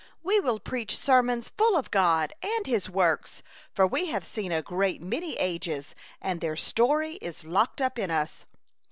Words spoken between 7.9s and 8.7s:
in us."